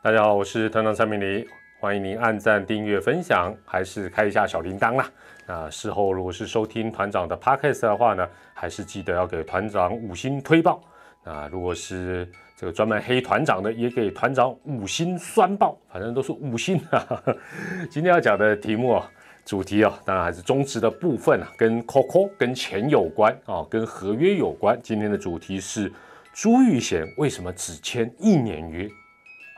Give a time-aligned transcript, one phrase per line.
[0.00, 1.44] 大家好，我是团长蔡明黎，
[1.80, 5.10] 欢迎您按赞、订阅、分享，还是开一下小铃铛啦。
[5.44, 8.24] 那事后如果是收听团长的 podcast 的话呢，
[8.54, 10.80] 还是记得要给团长五星推爆。
[11.24, 17.24] 那如果是这个专门黑团长的，也给团长五星酸爆，反正都是五星啊。
[17.90, 19.10] 今天要讲的题目啊，
[19.44, 24.78] 主题啊，当然还是中职的部分啊，跟 COCO 跟钱有关啊，跟合约有关。
[24.80, 25.92] 今天的主题是
[26.32, 28.88] 朱玉贤为什么只签一年约？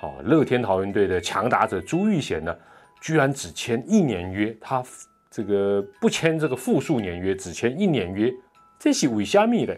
[0.01, 2.57] 哦，乐天桃园队的强打者朱玉贤呢，
[3.01, 4.83] 居然只签一年约，他
[5.31, 8.33] 这个不签这个复数年约，只签一年约，
[8.79, 9.77] 这是为虾米的？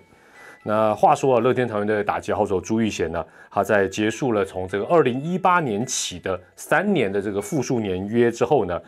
[0.64, 8.80] 那话说啊，乐天桃园队的打击好手朱玉贤呢，他在结束了从这个二零一八年起的三年的这个复数年约之后呢，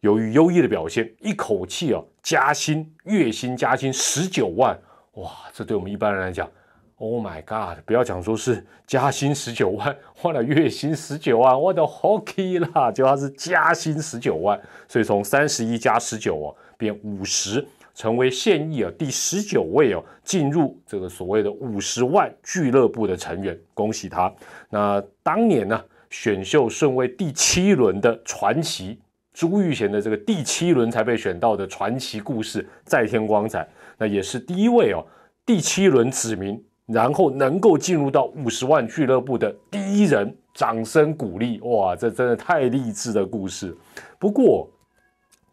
[0.00, 4.76] 由于优异的表现，一口气啊加薪，月薪加薪十九万，
[5.12, 6.50] 哇，这对我们一般人来讲。
[6.98, 7.82] Oh my god！
[7.84, 12.90] 不要讲说是加薪十九万，换了月薪十九万，我的 hockey 啦！
[12.92, 24.32] 就他是加薪十九万，所以从三十一加十九哦，变五十，成为现役啊第十九位哦，进入这个所谓的五十万俱乐部的成员，恭喜他！
[24.70, 29.00] 那当年呢，选秀顺位第七轮的传奇
[29.32, 33.68] 朱玉贤的这个第七轮才被选到的传奇故事，再添光彩。
[33.98, 35.04] 那也是第一位哦，
[35.44, 36.62] 第七轮指名。
[36.86, 41.58] 然后能够进入到五十万俱乐部的第一人，掌声鼓励！
[41.62, 43.74] 哇，这真的太励志的故事。
[44.18, 44.68] 不过，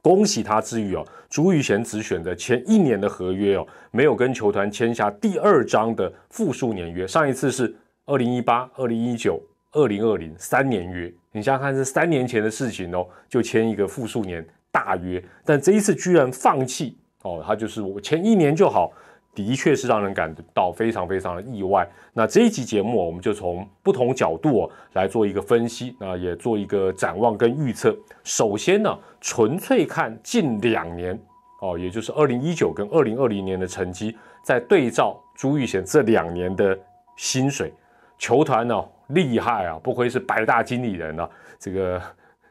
[0.01, 7.07] 恭喜他之余哦，朱玉贤只选择签一年的合约哦，没有跟球团签下第二张的复数年约。
[7.07, 7.73] 上一次是
[8.05, 15.23] 二零一八、二零一九、二零二零三年约，你想想看，是三年前的事情哦，就签一个复数年大约。
[15.45, 18.91] 但这一次居然放弃哦，他就是我签一年就好。
[19.33, 21.87] 的确是让人感到非常非常的意外。
[22.13, 27.95] 那这一集节目，我们就从不同角度来做一个分析，那也做一个展望跟预测。
[28.23, 31.17] 首先呢，纯粹看近两年
[31.61, 36.77] 哦，也就是二零一九跟二零二零年的成绩，在对照朱玉贤这两年的
[37.15, 37.73] 薪水，
[38.17, 42.01] 球团呢厉害啊，不愧是百大经理人啊，这个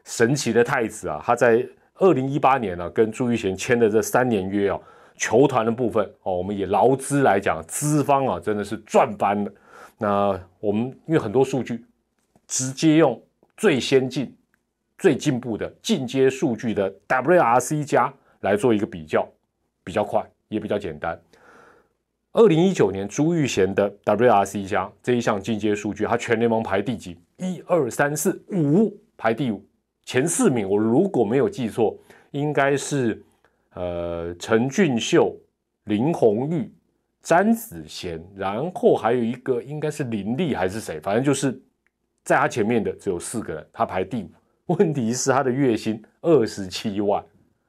[0.03, 1.63] 神奇的太子啊，他在
[1.97, 4.81] 二零一八年呢跟朱玉贤签的这三年约哦。
[5.15, 9.51] 球团的部分哦，我们以劳资来讲，资方啊真的是赚翻了。
[9.97, 11.85] 那我们因为很多数据，
[12.47, 13.21] 直接用
[13.55, 14.35] 最先进、
[14.97, 19.27] 最进步的进阶数据的 WRC 加来做一个比较，
[19.83, 21.19] 比较快也比较简单。
[22.31, 27.19] 二零一九年朱玉贤的 WRC 加这一项进阶数据，他全联盟排第几？
[27.37, 29.63] 一二三四五，排第五，
[30.05, 31.95] 前四名我如果没有记错，
[32.31, 33.23] 应该是。
[33.73, 35.35] 呃，陈俊秀、
[35.85, 36.73] 林红玉、
[37.21, 41.51] 詹子贤，然后还有一个应该是林立还是谁，反正就是
[42.23, 44.31] 在他前面的只有四个人，他排第五。
[44.67, 47.23] 问题是他的月薪二十七万，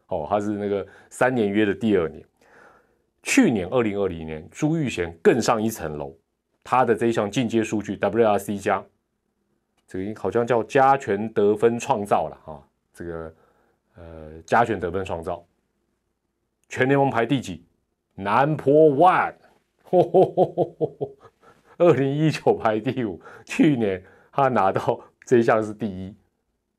[0.08, 2.24] 哦，他是那个三年约的第二年。
[3.22, 6.14] 去年二零二零年，朱玉贤更上一层楼，
[6.64, 8.84] 他的这一项进阶数据 WRC 加，
[9.86, 12.58] 这个好像叫加权得分创造了啊，
[12.92, 13.34] 这个
[13.96, 15.44] 呃加权得分创造。
[16.72, 17.62] 全联盟排第几
[18.16, 18.64] ？Number
[18.96, 19.34] one，
[21.76, 23.20] 二零一九排第五。
[23.44, 24.02] 去年
[24.32, 26.16] 他拿到这一项是第一，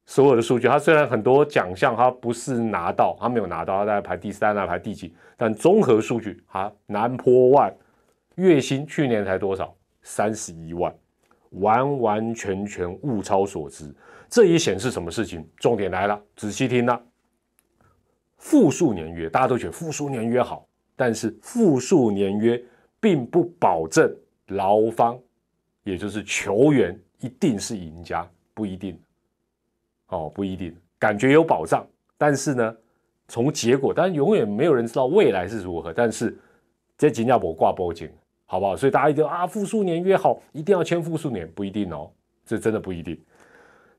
[0.08, 5.14] 所有的数据，他虽然很多奖项他不是拿到，他没有拿到，他大概排第三啊，排第几？
[5.38, 7.76] 但综合数据，他 Number one，
[8.38, 9.76] 月薪去年才多少？
[10.02, 10.92] 三十一万，
[11.52, 13.94] 完完全全物超所值。
[14.28, 15.48] 这也显示什么事情？
[15.58, 17.00] 重点来了，仔细听了。
[18.44, 20.68] 复数年约，大家都觉得复数年约好，
[20.98, 22.62] 但是复数年约
[23.00, 24.14] 并不保证
[24.48, 25.18] 劳方，
[25.86, 29.00] 也就是球员一定是赢家，不一定。
[30.10, 31.88] 哦，不一定，感觉有保障，
[32.18, 32.76] 但是呢，
[33.30, 35.94] 从结果，但永远没有人知道未来是如何。
[35.94, 36.38] 但是
[36.98, 38.10] 在新加坡挂波金，
[38.46, 38.76] 好不好？
[38.76, 42.12] 所以大家一定啊，复数年约好，一定要签复数年，不一定哦，
[42.46, 43.18] 这真的不一定。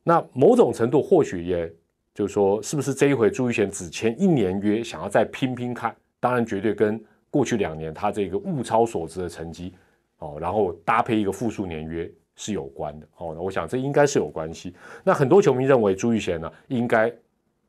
[0.03, 1.73] 那某种程度或许也。
[2.15, 5.95] 就是说，是不是这一回朱玉贤只签一年约，想要再拼拼看？
[6.21, 9.75] 当然，绝对跟过去两年他这个物超所值的成绩
[10.19, 13.35] 哦，然后搭配一个复数年约是有关的哦。
[13.35, 14.73] 我想这应该是有关系。
[15.03, 17.13] 那很多球迷认为朱玉贤呢，应该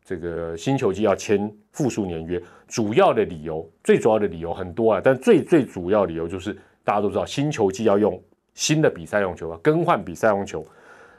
[0.03, 6.53] 这个新球季要签复数年约，主要的理由，最主要的理由很多啊，但最最主要理由就是
[6.83, 8.21] 大家都知道，新球季要用
[8.53, 10.63] 新的比赛用球啊，更换比赛用球，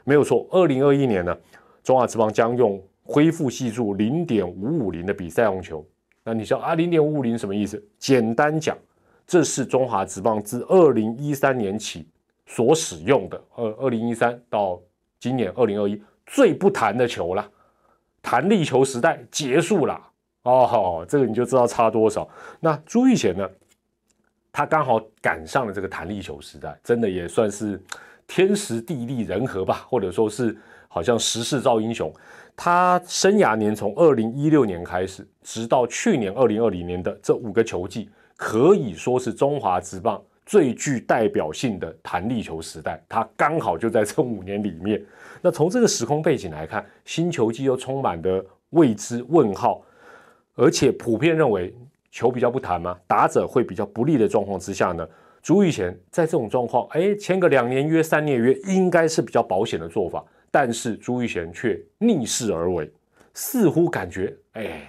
[0.05, 0.47] 没有错。
[0.49, 1.37] 二零二一年呢，
[1.83, 2.81] 中华职棒将用。
[3.07, 5.83] 恢复系数零点五五零的比赛用球，
[6.25, 7.81] 那你说啊，零点五五零什么意思？
[7.97, 8.77] 简单讲，
[9.25, 12.05] 这是中华职棒自二零一三年起
[12.45, 14.77] 所使用的，二二零一三到
[15.21, 17.49] 今年二零二一最不弹的球了，
[18.21, 19.97] 弹力球时代结束了
[20.43, 22.27] 哦，这个你就知道差多少。
[22.59, 23.49] 那朱玉贤呢，
[24.51, 27.81] 他刚好赶上了这个弹力球时代，真的也算是
[28.27, 30.57] 天时地利人和吧，或者说是
[30.89, 32.13] 好像时势造英雄。
[32.57, 40.21] 他生涯年从二零一六年开始，直到去年二零二零年的这五个球季，可以说是中华职棒。
[40.43, 45.01] 最具代表性的弹力球时代，他刚好就在这五年里面。
[45.41, 49.83] 那从这个时空背景来看，新球季又充满的未知问号，
[50.55, 51.75] 而且普遍认为
[52.11, 55.05] 球比较不弹嘛，打者会比较不利的状况之下呢，
[55.41, 60.23] 朱玉贤在这种状况，哎，签个两年约、三年约，应该是比较保险的做法。
[60.51, 62.91] 但是朱玉贤却逆势而为，
[63.33, 64.81] 似乎感觉，哎，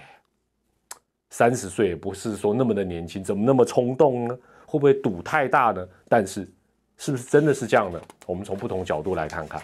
[1.29, 4.37] 三十岁也不是说那么的年轻，怎么那么冲动呢？
[4.65, 5.87] 会不会赌太大呢？
[6.07, 6.49] 但是，
[6.97, 8.01] 是不是真的是这样的？
[8.25, 9.61] 我们从不同角度来看看。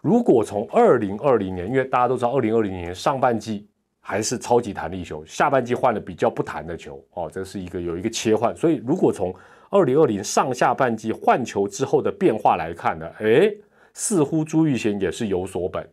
[0.00, 3.68] 如果从二零二零年，因为大家都知道，二零二零年上半季
[4.00, 8.56] 还是超级弹力球，下半季换了比较不弹的球哦，这是一个有一个切换。
[8.56, 9.34] 所以，如果从
[9.70, 13.56] 二零二零上下半季换球之后的变化来看呢，诶，
[13.94, 15.86] 似乎朱玉贤也是有所本。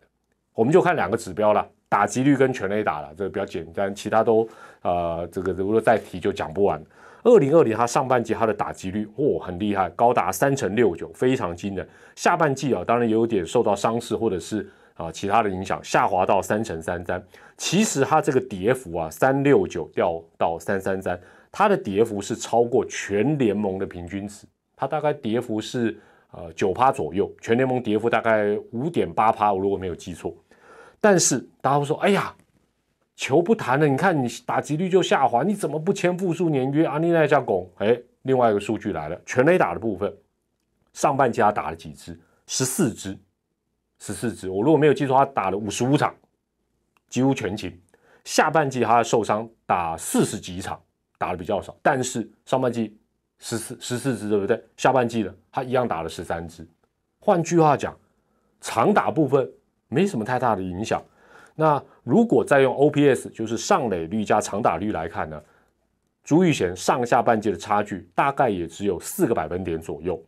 [0.54, 4.48] 我们就看两个指标了，打击率跟全垒打了，这个比较简单，其他都
[4.82, 6.84] 呃，这个如果再提就讲不完。
[7.24, 11.88] 二零二零，他上半季他的打击率哦很厉害，高达三成六九，非常惊人。
[12.16, 17.22] 下半季啊，当然也有点受到伤势或者是啊其他的影响，下滑到三成三三。
[17.58, 21.20] 其实他这个跌幅啊，三六九掉到三三三，
[21.52, 24.46] 它的跌幅是超过全联盟的平均值，
[24.78, 26.00] 它大概跌幅是
[26.32, 30.36] 呃九趴左右，全联盟跌幅大概五点八趴，我如果没有记错。
[31.02, 32.36] 但是大家会说，哎呀。
[33.16, 36.86] 球不弹了，你看你打击率就下滑，你怎么不签复数年约？
[36.86, 40.18] 阿尼奈加拱，哎，另外一个数据来了，全垒打的部分，
[40.94, 42.18] 上半季他打了几支？
[42.48, 43.20] 十四支，
[44.00, 44.50] 十四支。
[44.50, 46.16] 我如果没有记错，他打了五十五场，
[47.10, 47.78] 几乎全勤。
[48.24, 50.82] 下半季他受伤打四十几场，
[51.18, 52.98] 打的比较少，但是上半季
[53.40, 54.62] 十四十四支，对不对？
[54.78, 56.68] 下半季呢，他一样打了十三支。
[57.20, 57.98] 换句话讲，
[58.62, 59.50] 长打部分
[59.88, 61.02] 没什么太大的影响。
[61.56, 65.42] 那如果再用 OPS，就是上垒率加长打率来看呢，
[66.24, 70.22] 朱玉贤上下半季的差距大概也只有四个百分点左右，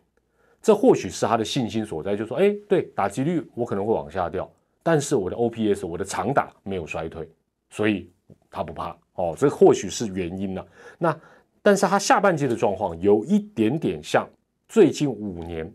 [0.61, 4.49] 这或许是他的信心所在，就说，哎，对，打击率我可能会往下掉，
[4.83, 7.29] 但是我的 OPS，我的长打没有衰退，
[7.69, 8.11] 所以
[8.49, 10.65] 他不怕哦，这或许是原因呢。
[10.97, 11.17] 那
[11.61, 14.27] 但是他下半季的状况有一点点像
[14.67, 15.71] 最近五年，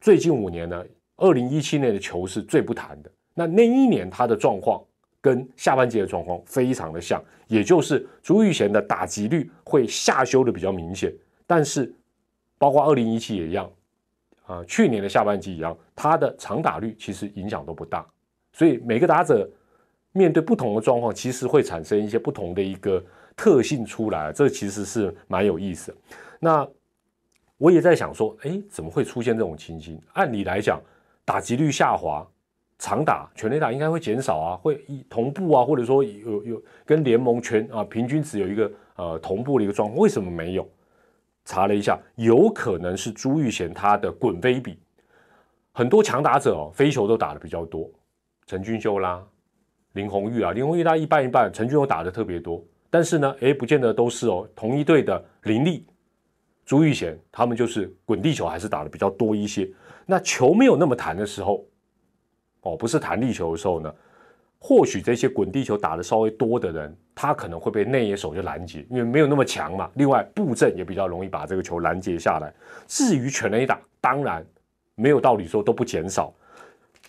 [0.00, 0.84] 最近五年呢，
[1.16, 3.10] 二零一七年的球是最不弹的。
[3.34, 4.82] 那那一年他的状况
[5.20, 11.12] 跟下半季的状况非常的像，也就是朱玉贤的打击率会下修的比较明显，
[11.46, 11.94] 但是
[12.58, 13.70] 包括二零一七也一样，
[14.46, 18.04] 啊，去年的下半季一样，他的长打率其实影响都不大，
[18.52, 19.48] 所以每个打者
[20.12, 23.02] 面对不同的状况，其实会产生一些不同的一个
[23.36, 25.94] 特性出来，这其实是蛮有意思。
[26.38, 26.66] 那
[27.58, 30.00] 我也在想说，哎，怎么会出现这种情形？
[30.14, 30.80] 按理来讲，
[31.24, 32.26] 打击率下滑。
[32.78, 40.68] 长打全垒打应该会减少啊，会同步啊，或者说有有跟联盟全啊平均值有一个呃同步的一个状况，为什么没有？
[41.44, 44.76] 查了一下，有可能是朱玉贤他的滚飞比，
[45.70, 47.88] 很多强打者哦飞球都打的比较多，
[48.46, 49.24] 陈俊秀啦、
[49.92, 52.60] 林红玉啊，林红玉他一半一半，陈俊秀打的特别多，
[52.92, 55.86] 但是呢，哎，不见得都是哦，同一队的林立、
[56.66, 59.66] 朱玉贤他们就是滚地球还是打的比较多一些，
[60.04, 61.64] 那球没有那么弹的时候。
[62.60, 63.90] 哦，不是弹力球的时候呢，
[64.58, 69.90] 或许这些滚地球打的稍微多的人，他可能会被内野手就拦截，因为没有那么强嘛。
[69.94, 72.52] 另外布阵也比较容易把这个球拦截下来。
[72.86, 74.46] 至于全垒打，当然
[74.96, 76.30] 没有道理说都不减少，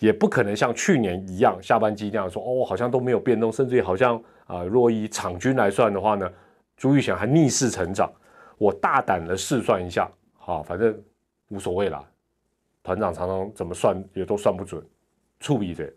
[0.00, 6.30] 也不可能像去年一样下半季那样说哦，好像都没有变动，甚至于好像啊，若以场均来算的话呢，
[6.76, 8.10] 朱玉祥还逆势成长。
[8.56, 10.08] 我大胆的试算一下，
[10.38, 10.96] 好，反正
[11.48, 12.04] 无所谓啦。
[12.82, 14.82] 团长常常怎么算也都算不准。
[15.40, 15.92] 处理的，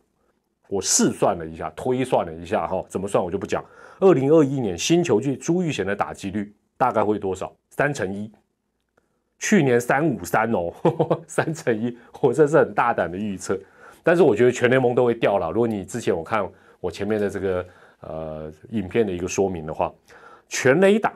[0.68, 3.64] 我试算了一下，推算了一下，哈，怎么算我就不讲。
[4.00, 7.54] 二零二一年新球季朱玉贤的打击率大概会多少？
[7.70, 8.32] 三乘一。
[9.40, 10.74] 去年三五三哦，
[11.28, 13.58] 三乘一，我这是很大胆的预测。
[14.02, 15.52] 但是我觉得全联盟都会掉了。
[15.52, 16.50] 如果你之前我看
[16.80, 17.66] 我前面的这个
[18.02, 19.94] 呃影片的一个说明的话，
[20.48, 21.14] 全雷打，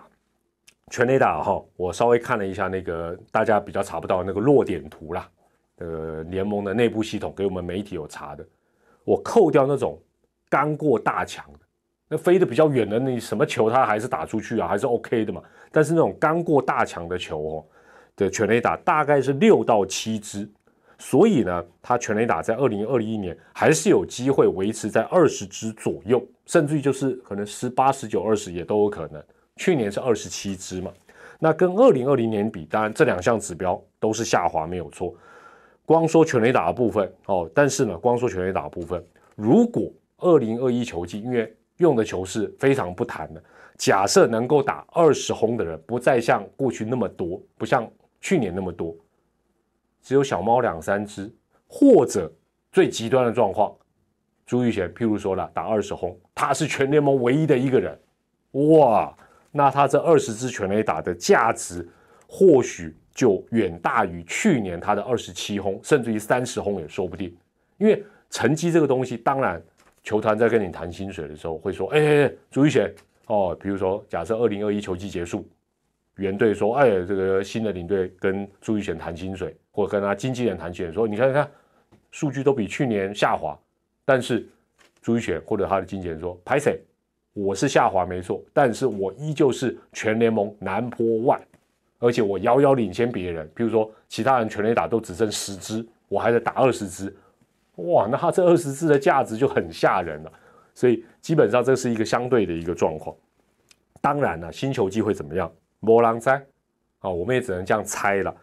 [0.90, 5.30] 全雷打哈，我稍微看了一下那个大家比较查不到那个落点图啦。
[5.78, 8.46] 呃，联盟的内部系统给我们媒体有查的，
[9.04, 10.00] 我扣掉那种
[10.48, 11.60] 刚过大墙的，
[12.08, 15.42] 那飞得比较远的那什么球，它还是打出去啊，还是 OK 的嘛。
[15.72, 17.66] 但是那种刚过大墙的球哦，
[18.16, 20.48] 的全垒打大概是六到七支，
[21.04, 29.20] 所以呢，他全垒打在二零二一年还是有机会维持在二十支左右，甚至于就是可能十八、十九、二十也都有可能。
[29.56, 30.92] 去年是二十七支嘛，
[31.40, 35.12] 那跟二零二零年比，当然这两项指标都是下滑，没有错。
[35.88, 39.04] 光说全垒打的部分哦，但是呢，光说全垒打的部分，
[39.36, 43.44] 如果二零二一球季因为用的球是非常不弹的，
[43.76, 47.90] 假设能够打二十轰的人不再像过去那么多，不像
[48.22, 48.96] 去年那么多。
[50.02, 51.32] 只有小猫两三只，
[51.68, 52.32] 或者
[52.72, 53.74] 最极端的状况，
[54.46, 58.00] 朱玉贤，譬如说了打二十轰，他是全联盟唯一的一个人，
[58.52, 59.16] 哇，
[59.52, 61.88] 那他这二十支全垒打的价值，
[62.28, 67.36] 或许就远大于去年他的二十七轰，甚至于三十轰也说不定。
[67.78, 69.62] 因为成绩这个东西，当然
[70.04, 72.94] 球团在跟你谈薪水的时候会说，哎，朱玉贤，
[73.28, 75.48] 哦，比如说假设二零二一球季结束。
[76.16, 81.50] 原队说：“哎，这个新的领队跟朱玉贤谈薪水，或者跟他经纪人谈薪水，说你看看，
[82.12, 83.58] 数据都比去年下滑，
[84.06, 84.48] 但是
[85.02, 86.80] 朱玉贤或者他的经纪人说，拍谁？
[87.34, 91.42] 我是下滑没错，但是我依旧是全联盟南坡万
[92.00, 93.50] 而且我遥遥领先别人。
[93.56, 97.16] 比如说其他人全垒打都只剩十支，我还在打二十支，
[97.76, 100.32] 哇，那他这二十支的价值就很吓人了。
[100.76, 103.16] 所以基本上这是一个相对的一个状况。
[104.02, 105.50] 当然了，新球季会怎么样？”
[105.82, 106.44] 波浪灾
[107.00, 108.36] 啊，我们也只能这样猜了。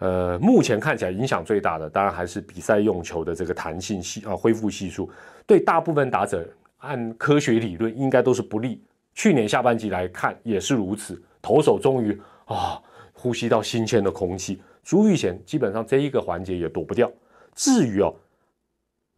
[0.00, 5.10] 呃，目前看起来影响最大的，当然还是比赛用球的这个弹性系啊，恢复系数，
[5.46, 6.48] 对大部分打者
[6.78, 8.80] 按科学理论应该都是不利。
[9.14, 12.80] 去年下半季来看也是如此，投手终于啊
[13.12, 14.62] 呼吸到新鲜的空气。
[14.84, 17.10] 朱玉贤基本上这一个环节也躲不掉。
[17.54, 18.14] 至于哦，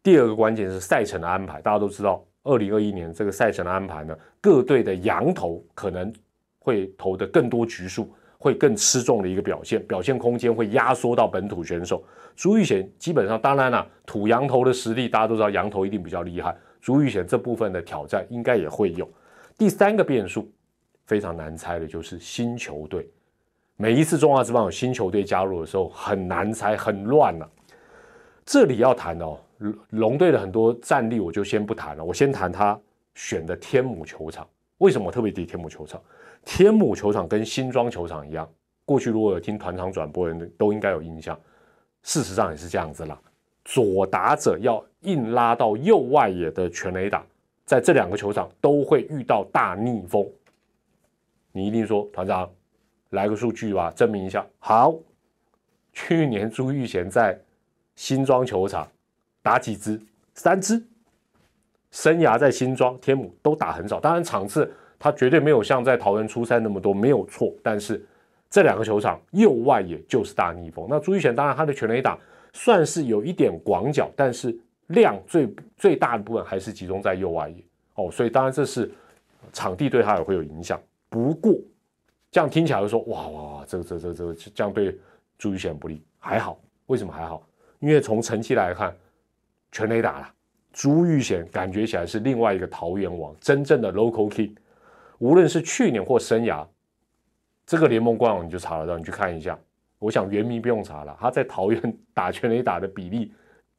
[0.02, 6.12] 第二个关键是赛程的安排，大家都知道，二零二一年这个赛程的安排呢，各队的羊头可能。
[6.61, 12.05] 会投的更多局数，会更吃重的一个表现，表现空间会压缩到本土选手。
[12.37, 16.57] 朱玉贤基本上，当然了，土羊头的实力大家都知道，羊头一定比较厉害。
[16.81, 19.07] 朱玉贤这部分的挑战应该也会有。
[19.59, 20.50] 第三个变数
[21.05, 23.11] 非常难猜的就是新球队，
[23.76, 27.50] 每一次中华之棒有新球队加入的时候很难猜，很乱了。
[28.47, 29.38] 这里要谈哦，
[29.90, 32.81] 龙队的很多战力我就先不谈了，我先谈他
[33.14, 34.49] 选的天母球场。
[34.79, 36.00] 为什么我特别提天母球场？
[36.44, 38.49] 天母球场跟新庄球场一样，
[38.85, 41.38] 过去如果有听团场转播的人都应该有印象。
[42.02, 43.20] 事实上也是这样子啦，
[43.64, 47.23] 左打者要硬拉到右外野的全垒打，
[47.66, 50.26] 在这两个球场都会遇到大逆风。
[51.52, 52.50] 你一定说团长
[53.11, 54.47] 来个数据吧，证明一下。
[54.59, 54.94] 好，
[55.92, 57.38] 去年朱玉贤在
[57.97, 58.88] 新庄球场
[59.42, 60.00] 打几支？
[60.35, 60.82] 三支。
[61.90, 64.73] 生涯在新庄、天母都打很少，当然场次。
[65.00, 67.52] 他绝对没有像在桃园出赛那么多，没有错。
[67.62, 68.04] 但是
[68.50, 70.87] 这两个球场右外野就是大逆风。
[70.88, 72.19] 那朱玉贤当然他的全垒打
[72.52, 74.54] 算是有一点广角，但是
[74.88, 77.64] 量最最大的部分还是集中在右外野
[77.95, 78.11] 哦。
[78.11, 78.92] 所以当然这是
[79.52, 80.78] 场地对他也会有影响。
[81.09, 81.54] 不过
[82.30, 84.97] 这样听起来就说哇哇哇，这个这这这这样对
[85.38, 86.02] 朱玉贤不利。
[86.19, 87.42] 还好，为什么还好？
[87.78, 88.95] 因为从成绩来看，
[89.73, 90.28] 全垒打了，
[90.71, 94.52] 朱玉贤感觉起来是另外一个桃园王，真正的 local king。
[95.21, 96.67] 无论是去年或生涯，
[97.67, 99.59] 这个联盟官网你就查得到，你去看一下。
[99.99, 103.31] 我想原名不用查了，他在桃园打全垒打的比例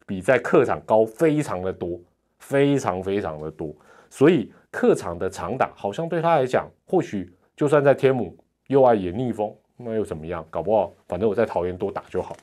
[0.05, 1.99] 比在客场高非常的多，
[2.37, 3.75] 非常非常的多。
[4.07, 10.45] 所以客场的长打好像对他来讲，或许就算在天母右外也逆风，那又怎么样？
[10.51, 12.37] 搞不好反正我在桃园多打就好。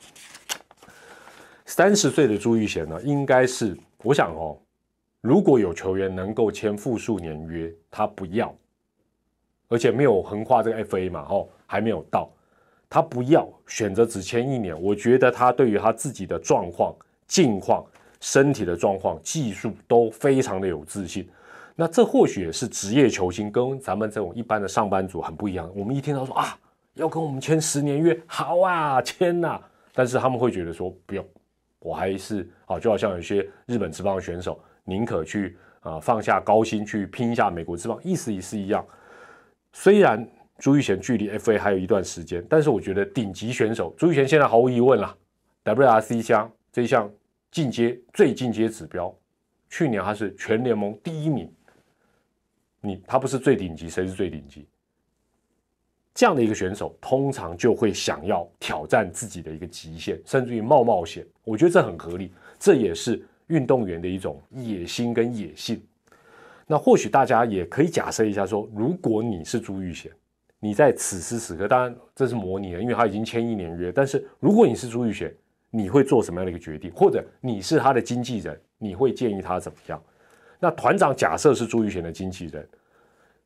[1.63, 4.59] 三十岁的朱玉贤呢，应该是我想哦，
[5.21, 8.53] 如果有球员能够签复数年约，他不要。
[9.69, 12.29] 而且没有横跨这个 FA 嘛，哦，还没有到，
[12.89, 14.79] 他不要选择只签一年。
[14.81, 16.93] 我觉得他对于他自己的状况、
[17.27, 17.85] 境况、
[18.19, 21.29] 身体的状况、技术都非常的有自信。
[21.75, 25.71] 那这或许也是职业球星跟咱们这种一般的上班族很不一样。
[25.73, 26.57] 我们一听到说啊，
[26.95, 29.61] 要跟我们签十年约，好啊，签呐。
[29.93, 31.25] 但是他们会觉得说不用，
[31.79, 38.85] 我还是啊，就好像有些日本职棒的选手，宁可去啊放下高薪去拼一下美国职棒，意思也是一样。
[39.71, 45.15] 虽然朱玉贤距离 FA 还有一段时间，但是我觉得顶级选手朱玉贤现在毫无疑问了
[45.63, 47.09] ，WRC 加这一项
[47.51, 49.15] 进阶最进阶指标，
[49.69, 51.51] 去年他是全联盟第一名。
[52.81, 54.65] 你他不是最顶级，谁是最顶级？
[56.13, 61.25] 这样的一个选手，通常就会想要挑战自己的一个极限，甚至于冒冒险。
[61.43, 65.81] 我觉得这很合理，这也是运动员的一种野心跟野性。
[66.71, 70.11] 那或许大家也可以假设一下，说如果你是朱玉贤，
[70.59, 73.91] 你在此时此刻，当然这是模拟的，因为他已经签一年约。
[73.91, 75.33] 但是如果你是朱玉贤，
[75.71, 76.91] 你会做什么样的一个决定？
[76.93, 79.99] 或者你是他的经纪人，你会建议他怎么样？
[80.59, 82.69] 那团长假设是朱玉贤的经纪人，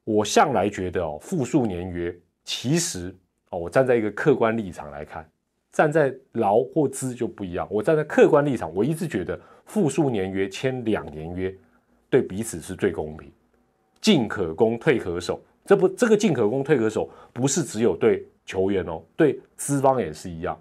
[0.04, 2.14] 我向来觉得哦，复数年约
[2.44, 3.16] 其实
[3.52, 5.26] 哦，我站在一个客观立场来看，
[5.72, 7.66] 站在劳或资就不一样。
[7.72, 11.56] 我站在客观立场，我一直觉得复数年约签两年约，
[12.14, 13.32] 对彼此是最公平，
[14.00, 15.42] 进可攻，退可守。
[15.66, 20.56] 这不，这个进可攻，退可守，不是只有对球员哦，对资方也是一样。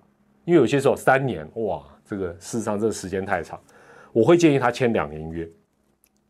[0.46, 3.60] 因为有些时候三年哇，这个事实上这个时间太长，
[4.14, 5.46] 我会建议他签两年约。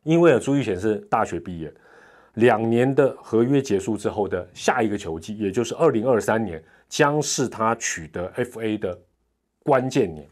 [0.03, 1.73] 因为朱玉贤是大学毕业，
[2.35, 9.01] 两年的合约结束之后的下一个球季，也就是二零二三年，将是他取得 FA 的
[9.63, 10.29] 关键年。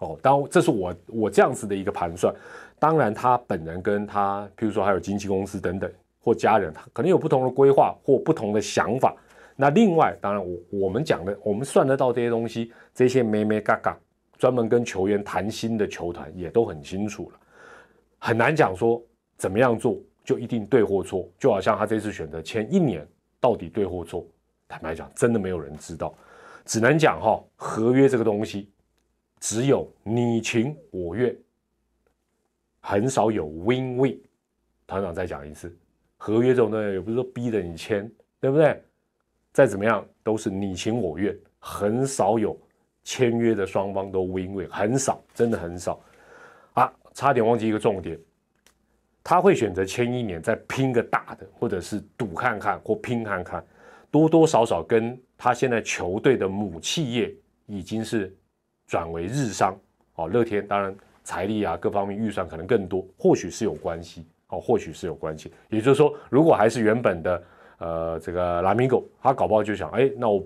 [0.00, 2.34] 哦，当这是我我这样子的一个盘算。
[2.78, 5.90] 当然，他本人跟他，譬如说还有经纪公司等等
[6.20, 9.14] 或家人，他可能有不同的规划或不同的想法。
[9.56, 13.98] 那另外，当然我我们讲的，我们算得到这些东西，这些咩咩嘎嘎，
[14.38, 17.38] 专门跟球员谈心的球团也都很清楚了。
[18.18, 19.02] 很难讲说
[19.36, 23.06] 怎么样做就一定对或错，就好像他这次选择签一年，
[23.38, 24.24] 到底对或错？
[24.66, 26.14] 坦白讲，真的没有人知道，
[26.64, 28.70] 只能讲哈，合约这个东西，
[29.40, 31.36] 只有你情我愿，
[32.80, 34.20] 很少有 win win。
[34.86, 35.74] 团长再讲一次，
[36.16, 38.80] 合约这种东西也不是说逼着你签，对不对？
[39.52, 42.56] 再怎么样都是你情我愿，很少有
[43.02, 46.00] 签约的双方都 win win，很少，真的很少。
[46.74, 48.18] 啊差点忘记一个重点，
[49.24, 53.64] 他会选择签一年再拼个大的，或者是赌看看或拼看看，
[54.10, 57.34] 多多少少跟他现在球队的母企业
[57.66, 58.32] 已经是
[58.90, 59.78] 转为日商
[60.16, 60.92] 哦，乐天当然
[61.22, 65.52] 财力啊各方面预算可能更多，或许是有关系哦，或许是有关系。
[65.68, 67.42] 也就是说，如果还是原本的
[67.78, 70.44] 呃这个拉米狗，他搞不好就想哎，那我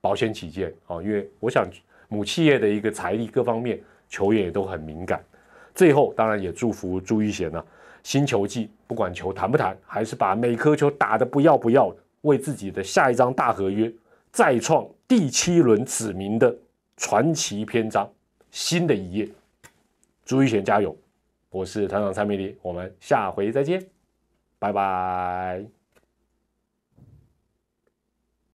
[0.00, 1.64] 保险起见哦，因为我想
[2.08, 5.24] 母企业的一个财力各方面球员也都很敏感。
[5.72, 7.64] 最后，当然也祝福朱一贤呢，
[8.02, 13.92] 新球季不管球谈不谈，还是把每颗球打得不要不要，为自己的下一张大合约
[14.32, 16.52] 再创第七轮指名的
[16.96, 18.10] 传奇篇章，
[18.50, 19.28] 新的一页。
[20.24, 20.96] 朱一贤加油！
[21.50, 23.84] 我是团长蔡美丽，我们下回再见，
[24.58, 25.64] 拜拜。